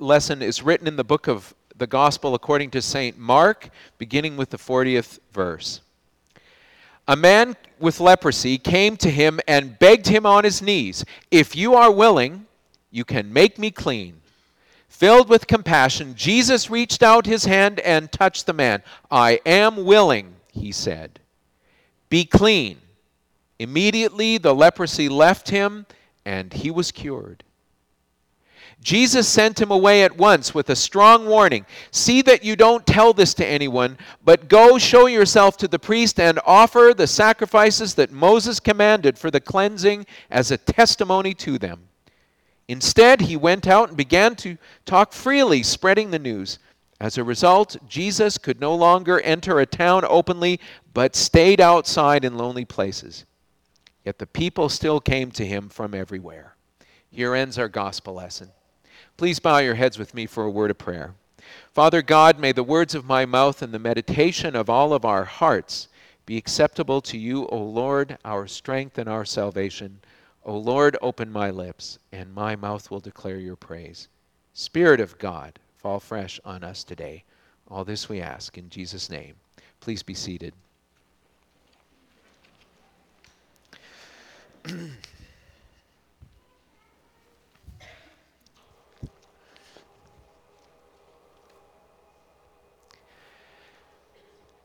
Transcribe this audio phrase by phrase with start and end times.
[0.00, 3.18] lesson is written in the book of the Gospel according to St.
[3.18, 5.80] Mark, beginning with the 40th verse.
[7.08, 11.74] A man with leprosy came to him and begged him on his knees, If you
[11.74, 12.46] are willing,
[12.90, 14.20] you can make me clean.
[14.88, 18.82] Filled with compassion, Jesus reached out his hand and touched the man.
[19.10, 21.20] I am willing, he said.
[22.08, 22.78] Be clean.
[23.58, 25.86] Immediately the leprosy left him,
[26.24, 27.44] and he was cured.
[28.82, 33.12] Jesus sent him away at once with a strong warning See that you don't tell
[33.12, 38.10] this to anyone, but go show yourself to the priest and offer the sacrifices that
[38.10, 41.88] Moses commanded for the cleansing as a testimony to them.
[42.68, 44.56] Instead, he went out and began to
[44.86, 46.58] talk freely, spreading the news.
[47.00, 50.60] As a result, Jesus could no longer enter a town openly,
[50.94, 53.24] but stayed outside in lonely places.
[54.04, 56.56] Yet the people still came to him from everywhere.
[57.10, 58.50] Here ends our gospel lesson.
[59.20, 61.12] Please bow your heads with me for a word of prayer.
[61.74, 65.26] Father God, may the words of my mouth and the meditation of all of our
[65.26, 65.88] hearts
[66.24, 70.00] be acceptable to you, O Lord, our strength and our salvation.
[70.42, 74.08] O Lord, open my lips, and my mouth will declare your praise.
[74.54, 77.22] Spirit of God, fall fresh on us today.
[77.68, 79.34] All this we ask in Jesus' name.
[79.80, 80.54] Please be seated.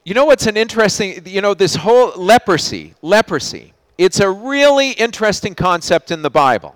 [0.07, 5.55] You know what's an interesting, you know, this whole leprosy, leprosy, it's a really interesting
[5.55, 6.75] concept in the Bible.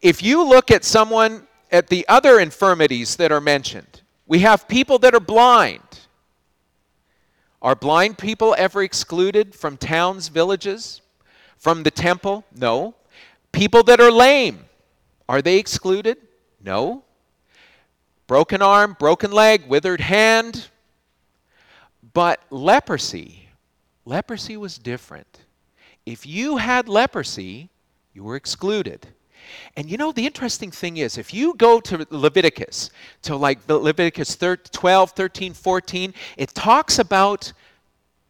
[0.00, 4.98] If you look at someone, at the other infirmities that are mentioned, we have people
[5.00, 5.82] that are blind.
[7.60, 11.02] Are blind people ever excluded from towns, villages,
[11.58, 12.46] from the temple?
[12.56, 12.94] No.
[13.52, 14.64] People that are lame,
[15.28, 16.16] are they excluded?
[16.64, 17.04] No.
[18.26, 20.70] Broken arm, broken leg, withered hand,
[22.12, 23.48] but leprosy,
[24.04, 25.40] leprosy was different.
[26.06, 27.70] If you had leprosy,
[28.12, 29.06] you were excluded.
[29.76, 32.90] And you know, the interesting thing is, if you go to Leviticus,
[33.22, 37.52] to like Leviticus 12, 13, 14, it talks about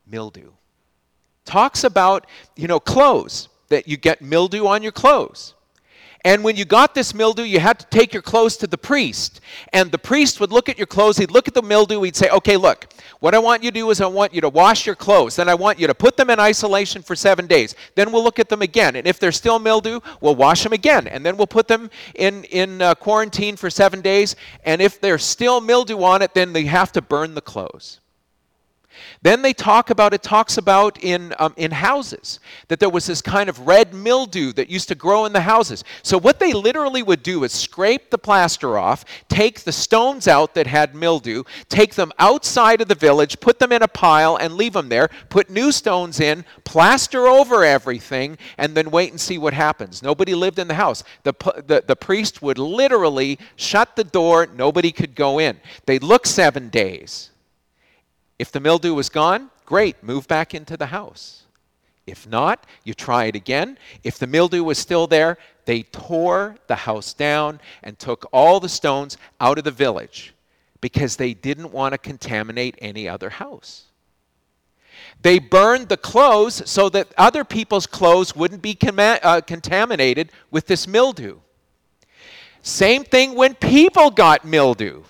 [0.06, 0.50] mildew.
[1.44, 2.26] Talks about,
[2.56, 5.54] you know, clothes, that you get mildew on your clothes.
[6.24, 9.40] And when you got this mildew, you had to take your clothes to the priest.
[9.72, 12.28] And the priest would look at your clothes, he'd look at the mildew, he'd say,
[12.28, 14.94] Okay, look, what I want you to do is I want you to wash your
[14.94, 15.36] clothes.
[15.36, 17.74] Then I want you to put them in isolation for seven days.
[17.94, 18.96] Then we'll look at them again.
[18.96, 21.06] And if they're still mildew, we'll wash them again.
[21.06, 24.36] And then we'll put them in, in uh, quarantine for seven days.
[24.64, 28.00] And if there's still mildew on it, then they have to burn the clothes.
[29.22, 33.22] Then they talk about, it talks about in, um, in houses, that there was this
[33.22, 35.84] kind of red mildew that used to grow in the houses.
[36.02, 40.54] So, what they literally would do is scrape the plaster off, take the stones out
[40.54, 44.54] that had mildew, take them outside of the village, put them in a pile, and
[44.54, 49.38] leave them there, put new stones in, plaster over everything, and then wait and see
[49.38, 50.02] what happens.
[50.02, 51.04] Nobody lived in the house.
[51.22, 51.34] The,
[51.66, 55.60] the, the priest would literally shut the door, nobody could go in.
[55.86, 57.29] They'd look seven days.
[58.40, 61.42] If the mildew was gone, great, move back into the house.
[62.06, 63.76] If not, you try it again.
[64.02, 65.36] If the mildew was still there,
[65.66, 70.32] they tore the house down and took all the stones out of the village
[70.80, 73.84] because they didn't want to contaminate any other house.
[75.20, 80.66] They burned the clothes so that other people's clothes wouldn't be com- uh, contaminated with
[80.66, 81.40] this mildew.
[82.62, 85.02] Same thing when people got mildew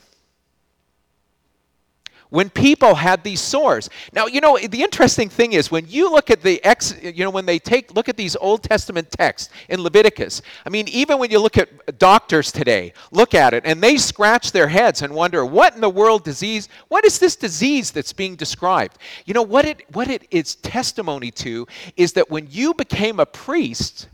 [2.31, 3.91] when people had these sores.
[4.13, 7.31] Now, you know, the interesting thing is when you look at the ex, you know,
[7.31, 11.31] when they take look at these Old Testament texts in Leviticus, I mean, even when
[11.31, 15.45] you look at doctors today, look at it and they scratch their heads and wonder,
[15.45, 18.99] what in the world disease, what is this disease that's being described?
[19.27, 21.67] You know, what it what it is testimony to
[21.97, 24.09] is that when you became a priest,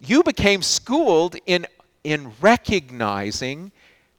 [0.00, 1.66] you became schooled in
[2.04, 3.72] in recognizing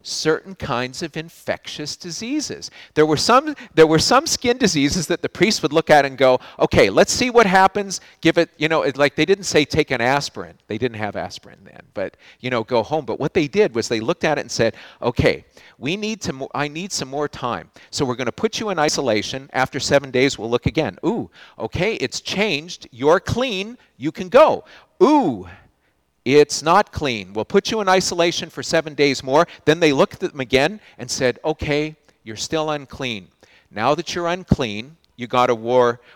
[0.04, 2.70] certain kinds of infectious diseases.
[2.94, 6.18] There were some there were some skin diseases that the priest would look at and
[6.18, 8.02] go, "Okay, let's see what happens.
[8.22, 10.58] Give it, you know, it, like they didn't say take an aspirin.
[10.68, 13.06] They didn't have aspirin then, but you know, go home.
[13.06, 15.46] But what they did was they looked at it and said, "Okay,
[15.78, 17.72] we need to I need some more time.
[17.90, 19.50] So we're going to put you in isolation.
[19.54, 20.98] After 7 days we'll look again.
[21.06, 22.88] Ooh, okay, it's changed.
[22.92, 23.78] You're clean.
[23.98, 24.66] You can go.
[25.02, 25.48] Ooh,
[26.26, 27.34] it's not clean.
[27.34, 29.46] We'll put you in isolation for seven days more.
[29.66, 33.28] Then they looked at them again and said, Okay, you're still unclean.
[33.70, 35.56] Now that you're unclean, you got to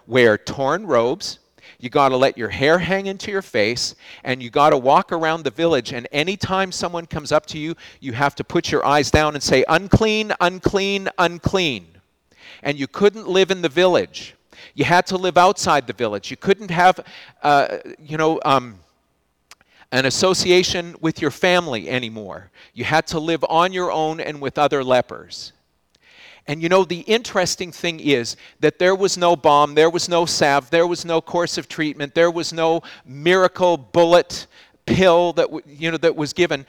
[0.07, 1.39] wear torn robes
[1.79, 5.11] You got to let your hair hang into your face, and you got to walk
[5.11, 5.93] around the village.
[5.93, 9.43] And anytime someone comes up to you, you have to put your eyes down and
[9.43, 11.87] say, unclean, unclean, unclean.
[12.63, 14.35] And you couldn't live in the village.
[14.73, 16.31] You had to live outside the village.
[16.31, 16.99] You couldn't have,
[17.43, 18.79] uh, you know, um,
[19.91, 22.51] an association with your family anymore.
[22.73, 25.53] You had to live on your own and with other lepers.
[26.47, 30.25] And you know, the interesting thing is that there was no balm, there was no
[30.25, 34.47] salve, there was no course of treatment, there was no miracle bullet
[34.85, 36.65] pill that, you know, that was given.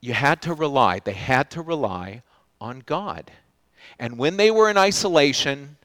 [0.00, 2.22] You had to rely, they had to rely
[2.60, 3.30] on God.
[3.98, 5.76] And when they were in isolation,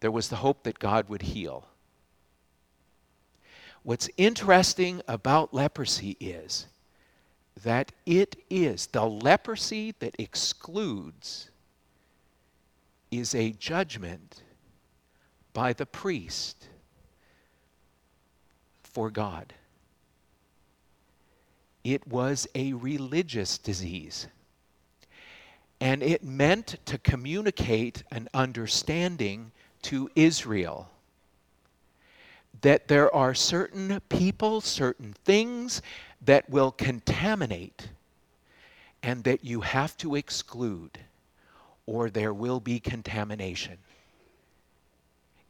[0.00, 1.66] there was the hope that God would heal.
[3.82, 6.66] What's interesting about leprosy is
[7.62, 11.50] that it is the leprosy that excludes
[13.10, 14.42] is a judgment
[15.52, 16.68] by the priest
[18.82, 19.52] for God.
[21.82, 24.26] It was a religious disease.
[25.80, 30.90] And it meant to communicate an understanding to Israel
[32.62, 35.82] that there are certain people, certain things
[36.22, 37.88] that will contaminate
[39.02, 40.98] and that you have to exclude,
[41.86, 43.78] or there will be contamination.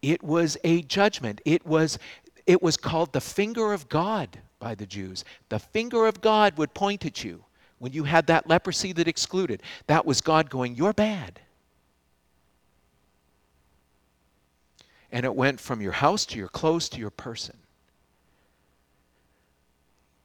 [0.03, 1.41] It was a judgment.
[1.45, 1.99] It was,
[2.47, 5.25] it was called the finger of God by the Jews.
[5.49, 7.45] The finger of God would point at you
[7.79, 9.63] when you had that leprosy that excluded.
[9.89, 11.41] That was God going, You're bad.
[15.13, 17.57] And it went from your house to your clothes to your person.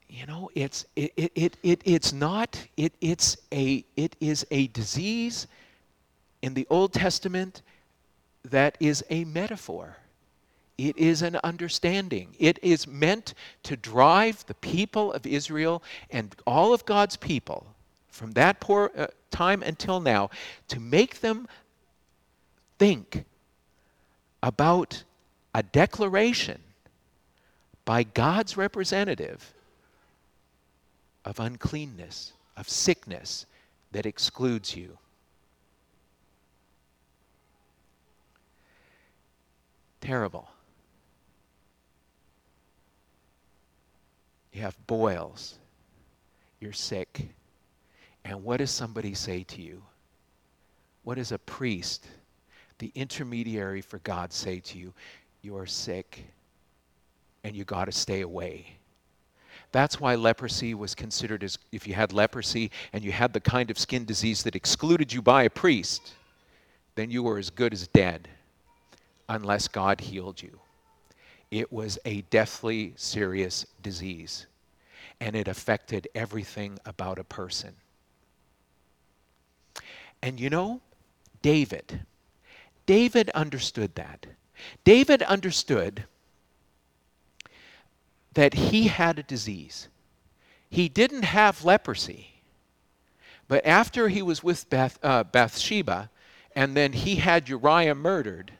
[0.08, 4.68] You know it's it, it, it, it, it's not it, it's a it is a
[4.68, 5.48] disease
[6.42, 7.62] in the old testament
[8.46, 9.98] that is a metaphor.
[10.78, 12.36] It is an understanding.
[12.38, 13.34] It is meant
[13.64, 17.66] to drive the people of israel and all of god's people
[18.16, 20.30] from that poor uh, time until now
[20.70, 21.48] to make them
[22.80, 23.26] think
[24.46, 25.04] about
[25.56, 26.62] a declaration
[27.84, 29.56] by god's representative
[31.26, 33.48] of uncleanness, of sickness
[33.92, 35.00] that excludes you.
[40.00, 40.48] Terrible.
[44.54, 45.58] You have boils.
[46.60, 47.30] You're sick.
[48.24, 49.82] And what does somebody say to you?
[51.04, 52.08] What does a priest,
[52.80, 54.94] the intermediary for God, say to you?
[55.42, 56.26] You're sick
[57.44, 58.78] and you got to stay away.
[59.72, 63.70] That's why leprosy was considered as if you had leprosy and you had the kind
[63.70, 66.14] of skin disease that excluded you by a priest,
[66.96, 68.28] then you were as good as dead
[69.30, 70.60] unless God healed you.
[71.52, 74.48] It was a deathly serious disease,
[75.20, 77.76] and it affected everything about a person.
[80.22, 80.82] And you know,
[81.42, 82.06] David,
[82.86, 84.26] David understood that.
[84.84, 86.06] David understood
[88.34, 89.88] that he had a disease.
[90.70, 92.42] He didn't have leprosy.
[93.48, 96.10] But after he was with Beth, uh, Bathsheba,
[96.56, 98.54] and then he had Uriah murdered,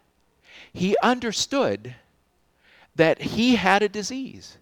[0.72, 1.96] he understood
[2.96, 4.58] that he had a disease,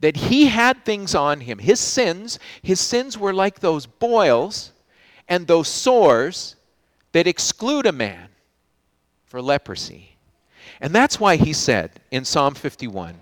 [0.00, 1.58] that he had things on him.
[1.58, 4.72] His sins, his sins were like those boils
[5.28, 6.56] and those sores
[7.12, 8.28] that exclude a man
[9.32, 10.14] for leprosy.
[10.78, 13.16] And that's why he said in Psalm 51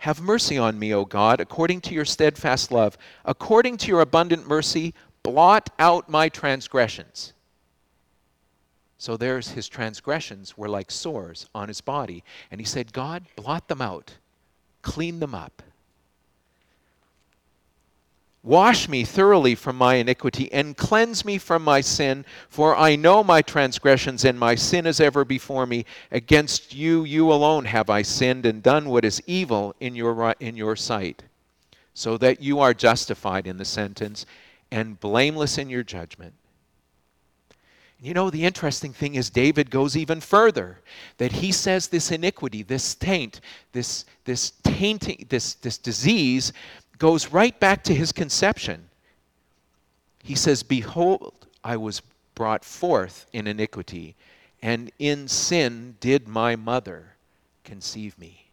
[0.00, 2.98] have mercy on me, O God, according to your steadfast love.
[3.24, 4.92] According to your abundant mercy,
[5.22, 7.32] blot out my transgressions.
[8.98, 12.22] So there's his transgressions were like sores on his body.
[12.50, 14.12] And he said, God, blot them out,
[14.82, 15.62] clean them up.
[18.46, 23.24] Wash me thoroughly from my iniquity and cleanse me from my sin, for I know
[23.24, 25.84] my transgressions and my sin is ever before me.
[26.12, 30.56] Against you, you alone have I sinned and done what is evil in your, in
[30.56, 31.24] your sight,
[31.92, 34.26] so that you are justified in the sentence
[34.70, 36.32] and blameless in your judgment.
[37.98, 40.80] You know, the interesting thing is, David goes even further.
[41.16, 43.40] That he says this iniquity, this taint,
[43.72, 46.52] this, this tainting, this, this disease
[46.98, 48.88] goes right back to his conception.
[50.22, 52.02] He says, Behold, I was
[52.34, 54.14] brought forth in iniquity,
[54.62, 57.14] and in sin did my mother
[57.64, 58.46] conceive me.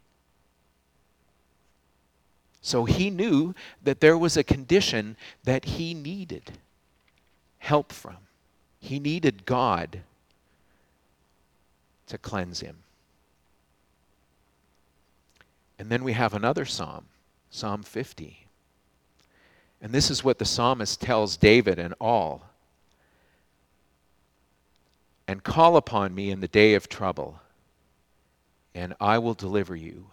[2.62, 6.52] So he knew that there was a condition that he needed
[7.60, 8.18] help from.
[8.80, 10.02] He needed God
[12.08, 12.78] to cleanse him.
[15.78, 17.06] And then we have another psalm,
[17.54, 18.48] Psalm 50.
[19.80, 22.50] And this is what the psalmist tells David and all.
[25.28, 27.40] And call upon me in the day of trouble,
[28.74, 30.08] and I will deliver you,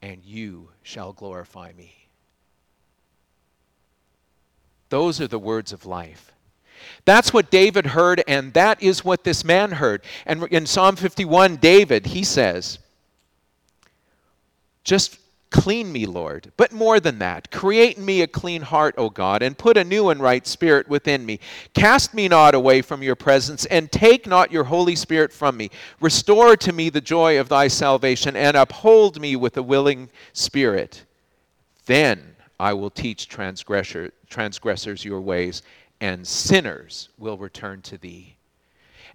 [0.00, 2.08] and you shall glorify me.
[4.88, 6.32] Those are the words of life.
[7.04, 10.02] That's what David heard, and that is what this man heard.
[10.24, 12.78] And in Psalm 51, David, he says,
[14.82, 15.18] Just
[15.50, 16.52] clean me, Lord.
[16.56, 19.84] But more than that, create in me a clean heart, O God, and put a
[19.84, 21.40] new and right spirit within me.
[21.74, 25.70] Cast me not away from your presence, and take not your Holy Spirit from me.
[26.00, 31.04] Restore to me the joy of thy salvation, and uphold me with a willing spirit.
[31.86, 35.62] Then I will teach transgressor, transgressors your ways,
[36.00, 38.37] and sinners will return to thee.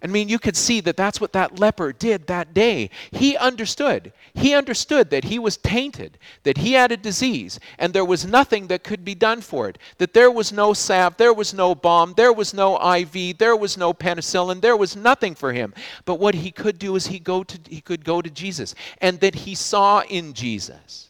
[0.04, 2.90] I mean, you could see that that's what that leper did that day.
[3.10, 4.12] He understood.
[4.34, 8.66] He understood that he was tainted, that he had a disease, and there was nothing
[8.66, 9.78] that could be done for it.
[9.96, 13.78] That there was no salve, there was no balm, there was no IV, there was
[13.78, 15.72] no penicillin, there was nothing for him.
[16.04, 19.18] But what he could do is he, go to, he could go to Jesus, and
[19.20, 21.08] that he saw in Jesus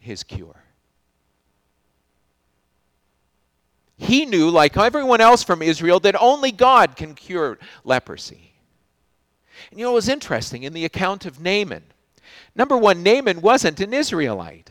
[0.00, 0.64] his cure.
[4.08, 8.54] He knew, like everyone else from Israel, that only God can cure leprosy.
[9.70, 11.82] And you know, it was interesting in the account of Naaman.
[12.56, 14.70] Number one, Naaman wasn't an Israelite.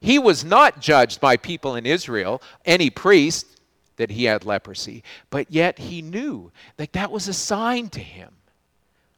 [0.00, 3.58] He was not judged by people in Israel, any priest,
[3.96, 8.30] that he had leprosy, but yet he knew that that was a sign to him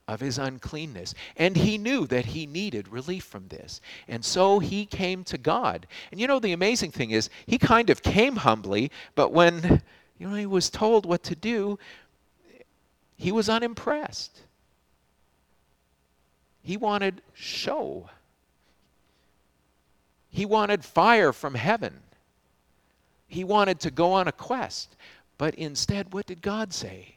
[0.09, 1.15] of his uncleanness.
[1.37, 3.81] And he knew that he needed relief from this.
[4.07, 5.87] And so he came to God.
[6.11, 9.83] And you know, the amazing thing is, he kind of came humbly, but when
[10.19, 11.79] you know, he was told what to do,
[13.17, 14.43] he was unimpressed.
[16.63, 18.11] He wanted show.
[20.31, 22.01] He wanted fire from heaven.
[23.27, 24.97] He wanted to go on a quest.
[25.39, 27.16] But instead, what did God say?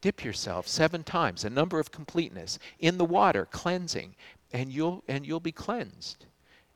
[0.00, 4.14] Dip yourself seven times, a number of completeness, in the water, cleansing,
[4.52, 6.24] and you'll, and you'll be cleansed.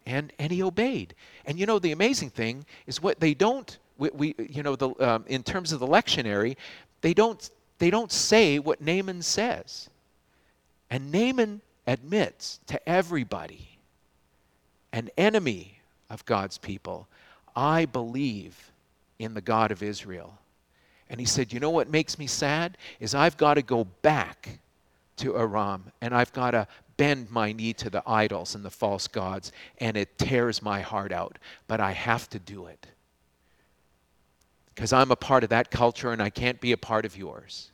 [0.04, 1.14] And, and he obeyed.
[1.46, 4.90] And you know, the amazing thing is what they don't, we, we you know, the,
[4.98, 6.56] um, in terms of the lectionary,
[7.00, 7.48] they don't,
[7.78, 9.88] they don't say what Naaman says.
[10.90, 13.78] And Naaman admits to everybody,
[14.92, 15.78] an enemy
[16.10, 17.08] of God's people,
[17.54, 18.72] I believe
[19.18, 20.38] in the God of Israel.
[21.12, 22.78] And he said, You know what makes me sad?
[22.98, 24.58] Is I've got to go back
[25.18, 26.66] to Aram and I've got to
[26.96, 31.12] bend my knee to the idols and the false gods, and it tears my heart
[31.12, 31.38] out.
[31.66, 32.86] But I have to do it
[34.74, 37.70] because I'm a part of that culture and I can't be a part of yours.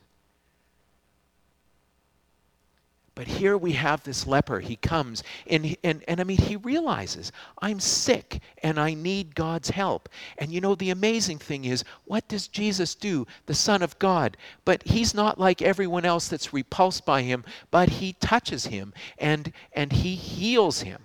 [3.19, 4.61] But here we have this leper.
[4.61, 9.71] He comes, and, and, and I mean, he realizes, I'm sick and I need God's
[9.71, 10.09] help.
[10.39, 14.37] And you know, the amazing thing is, what does Jesus do, the Son of God?
[14.65, 19.53] But he's not like everyone else that's repulsed by him, but he touches him and,
[19.73, 21.03] and he heals him.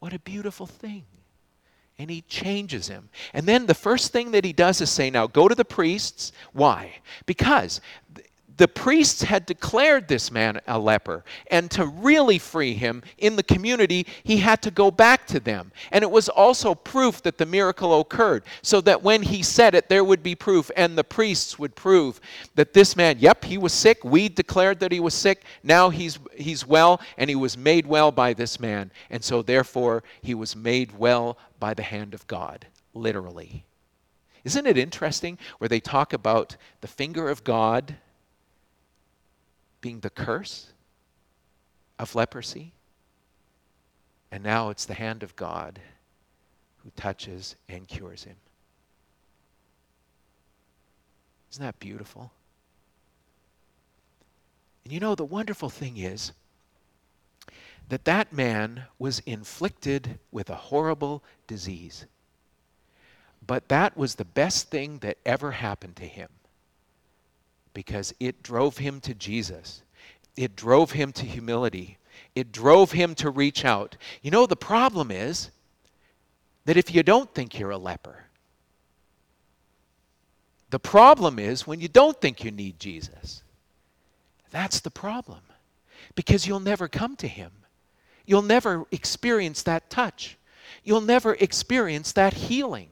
[0.00, 1.04] What a beautiful thing
[1.98, 3.08] and he changes him.
[3.32, 6.32] And then the first thing that he does is say, Now go to the priests.
[6.52, 6.96] Why?
[7.26, 7.80] Because
[8.56, 11.24] the priests had declared this man a leper.
[11.50, 15.72] And to really free him in the community, he had to go back to them.
[15.90, 19.88] And it was also proof that the miracle occurred, so that when he said it,
[19.88, 20.70] there would be proof.
[20.76, 22.20] And the priests would prove
[22.54, 24.04] that this man, yep, he was sick.
[24.04, 25.44] We declared that he was sick.
[25.62, 28.92] Now he's, he's well, and he was made well by this man.
[29.10, 33.64] And so, therefore, he was made well by the hand of God, literally.
[34.44, 37.96] Isn't it interesting where they talk about the finger of God?
[39.84, 40.72] Being the curse
[41.98, 42.72] of leprosy.
[44.32, 45.78] And now it's the hand of God
[46.82, 48.36] who touches and cures him.
[51.52, 52.32] Isn't that beautiful?
[54.84, 56.32] And you know, the wonderful thing is
[57.90, 62.06] that that man was inflicted with a horrible disease.
[63.46, 66.30] But that was the best thing that ever happened to him
[67.74, 69.82] because it drove him to Jesus.
[70.36, 71.98] It drove him to humility.
[72.34, 73.96] It drove him to reach out.
[74.22, 75.50] You know, the problem is
[76.64, 78.24] that if you don't think you're a leper,
[80.70, 83.42] the problem is when you don't think you need Jesus.
[84.50, 85.40] That's the problem.
[86.14, 87.50] Because you'll never come to him.
[88.26, 90.36] You'll never experience that touch.
[90.82, 92.88] You'll never experience that healing.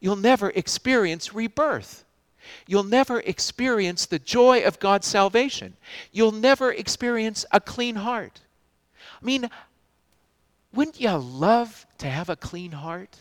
[0.00, 2.03] You'll never experience rebirth.
[2.66, 5.76] You'll never experience the joy of God's salvation.
[6.12, 8.40] You'll never experience a clean heart.
[9.20, 9.50] I mean,
[10.72, 13.18] wouldn't you love to have a clean heart?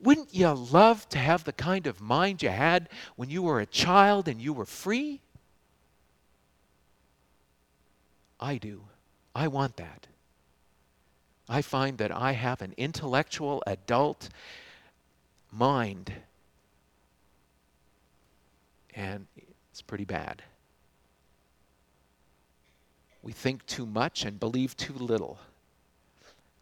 [0.00, 3.66] Wouldn't you love to have the kind of mind you had when you were a
[3.66, 5.20] child and you were free?
[8.40, 8.82] I do.
[9.34, 10.06] I want that.
[11.48, 14.28] I find that I have an intellectual, adult
[15.52, 16.12] mind,
[19.00, 19.26] and
[19.70, 20.42] it's pretty bad.
[23.22, 25.38] We think too much and believe too little.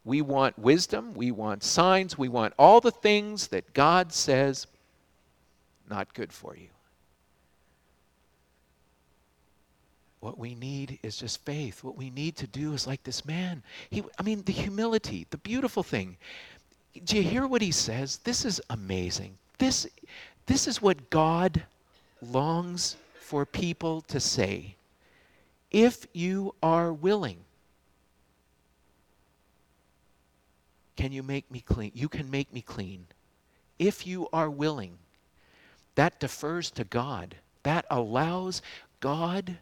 [0.05, 4.69] We want wisdom, we want signs, we want all the things that God says
[5.91, 6.69] not good for you.
[10.21, 11.83] What we need is just faith.
[11.83, 13.63] What we need to do is like this man.
[13.91, 16.17] He, I mean, the humility, the beautiful thing.
[17.05, 18.19] Do you hear what he says?
[18.19, 19.39] This is amazing.
[19.59, 19.89] This,
[20.47, 21.63] this is what God
[22.23, 24.77] longs for people to say.
[25.71, 27.39] If you are willing,
[30.97, 31.93] can you make me clean?
[31.95, 33.07] You can make me clean.
[33.79, 34.99] If you are willing,
[35.95, 37.37] that defers to God.
[37.65, 38.63] That allows
[39.01, 39.59] God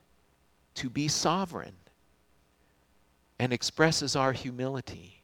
[0.75, 1.75] to be sovereign
[3.38, 5.22] and expresses our humility.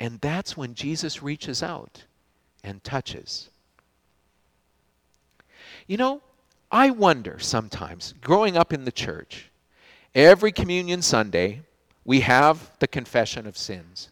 [0.00, 2.04] And that's when Jesus reaches out
[2.62, 3.50] and touches.
[5.88, 6.20] You know,
[6.70, 9.50] I wonder sometimes, growing up in the church,
[10.14, 11.62] every communion Sunday,
[12.04, 14.10] we have the confession of sins.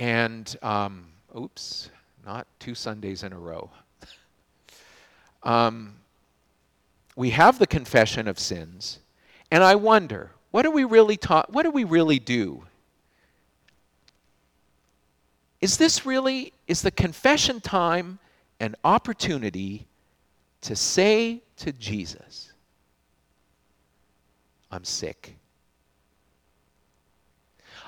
[0.00, 1.06] And, um,
[1.38, 1.90] oops,
[2.26, 3.70] not two Sundays in a row.
[5.44, 5.94] um,
[7.14, 8.98] we have the confession of sins,
[9.52, 11.52] and I wonder, what do we really taught?
[11.52, 12.64] What do we really do?
[15.60, 18.18] Is this really is the confession time
[18.62, 19.88] an opportunity
[20.60, 22.52] to say to Jesus,
[24.70, 25.36] I'm sick.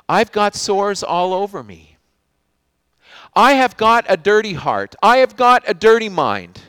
[0.09, 1.97] I've got sores all over me.
[3.37, 4.97] I have got a dirty heart.
[5.01, 6.61] I have got a dirty mind.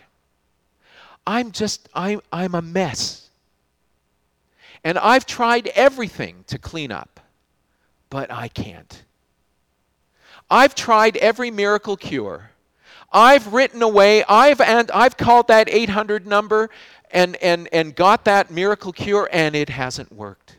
[1.25, 3.31] I'm just, I'm, I'm a mess.
[4.83, 7.19] And I've tried everything to clean up,
[8.11, 9.03] but I can't.
[10.47, 12.51] I've tried every miracle cure.
[13.15, 16.69] I've written away, I've, and I've called that 800 number
[17.12, 20.58] and, and, and got that miracle cure, and it hasn't worked.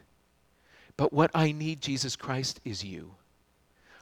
[0.96, 3.12] But what I need, Jesus Christ, is you.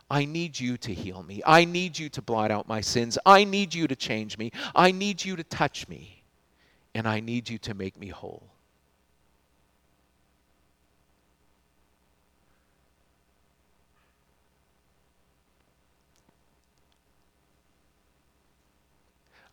[0.09, 1.43] I need you to heal me.
[1.45, 3.19] I need you to blot out my sins.
[3.27, 4.53] I need you to change me.
[4.75, 6.23] I need you to touch me
[6.95, 8.54] and I need you to make me whole.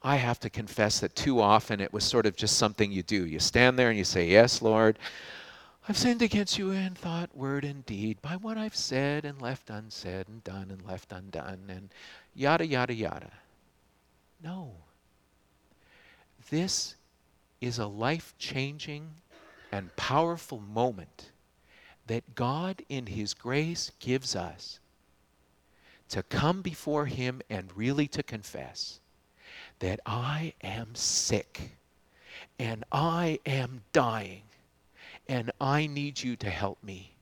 [0.03, 3.25] I have to confess that too often it was sort of just something you do.
[3.25, 4.97] You stand there and you say, Yes, Lord,
[5.87, 9.69] I've sinned against you in thought, word, and deed, by what I've said and left
[9.69, 11.89] unsaid, and done and left undone, and
[12.35, 13.31] yada, yada, yada.
[14.43, 14.71] No.
[16.49, 16.95] This
[17.61, 19.09] is a life changing
[19.71, 21.31] and powerful moment
[22.07, 24.79] that God, in His grace, gives us
[26.09, 28.99] to come before Him and really to confess
[29.81, 31.71] that I am sick
[32.59, 34.43] and I am dying
[35.27, 37.13] and I need you to help me.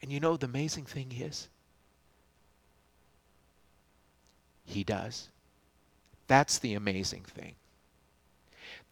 [0.00, 1.48] And you know, the amazing thing is,
[4.64, 5.28] He does.
[6.28, 7.54] That's the amazing thing.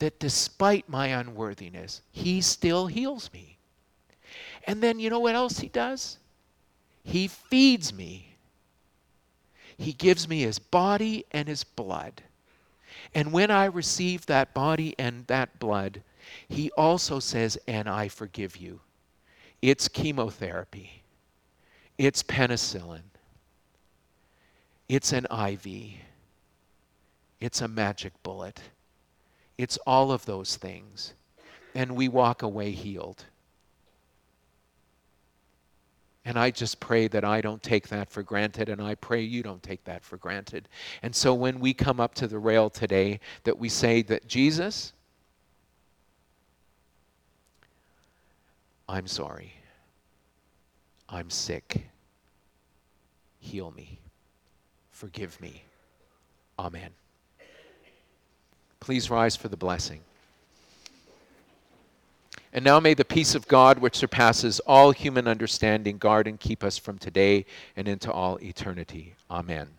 [0.00, 3.58] That despite my unworthiness, He still heals me.
[4.66, 6.18] And then you know what else He does?
[7.08, 8.36] He feeds me.
[9.78, 12.20] He gives me His body and His blood.
[13.14, 16.02] And when I receive that body and that blood,
[16.48, 18.80] He also says, and I forgive you.
[19.62, 21.02] It's chemotherapy,
[21.96, 23.02] it's penicillin,
[24.86, 25.66] it's an IV.
[27.40, 28.60] It's a magic bullet.
[29.56, 31.14] It's all of those things.
[31.72, 33.26] And we walk away healed.
[36.28, 39.42] And I just pray that I don't take that for granted, and I pray you
[39.42, 40.68] don't take that for granted.
[41.02, 44.92] And so when we come up to the rail today, that we say that Jesus,
[48.88, 49.54] I'm sorry.
[51.08, 51.86] I'm sick.
[53.40, 53.98] Heal me
[54.98, 55.62] forgive me.
[56.58, 56.90] Amen.
[58.80, 60.00] Please rise for the blessing.
[62.52, 66.64] And now may the peace of God, which surpasses all human understanding, guard and keep
[66.64, 67.44] us from today
[67.76, 69.14] and into all eternity.
[69.30, 69.77] Amen.